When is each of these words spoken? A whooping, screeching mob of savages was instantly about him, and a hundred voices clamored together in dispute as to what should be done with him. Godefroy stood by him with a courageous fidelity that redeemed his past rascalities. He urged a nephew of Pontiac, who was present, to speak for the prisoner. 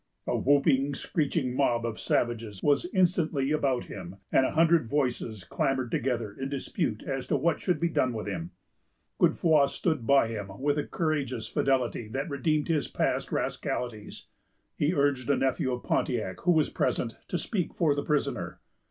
A 0.25 0.35
whooping, 0.35 0.95
screeching 0.95 1.55
mob 1.55 1.85
of 1.85 1.99
savages 1.99 2.59
was 2.63 2.87
instantly 2.91 3.51
about 3.51 3.85
him, 3.85 4.15
and 4.31 4.47
a 4.47 4.51
hundred 4.53 4.89
voices 4.89 5.43
clamored 5.43 5.91
together 5.91 6.33
in 6.33 6.49
dispute 6.49 7.03
as 7.03 7.27
to 7.27 7.37
what 7.37 7.59
should 7.61 7.79
be 7.79 7.87
done 7.87 8.11
with 8.11 8.25
him. 8.25 8.49
Godefroy 9.19 9.67
stood 9.67 10.07
by 10.07 10.29
him 10.29 10.59
with 10.59 10.77
a 10.79 10.87
courageous 10.87 11.47
fidelity 11.47 12.07
that 12.07 12.29
redeemed 12.31 12.67
his 12.67 12.87
past 12.87 13.31
rascalities. 13.31 14.25
He 14.75 14.91
urged 14.95 15.29
a 15.29 15.37
nephew 15.37 15.71
of 15.71 15.83
Pontiac, 15.83 16.39
who 16.39 16.51
was 16.51 16.71
present, 16.71 17.15
to 17.27 17.37
speak 17.37 17.75
for 17.75 17.93
the 17.93 18.01
prisoner. 18.03 18.59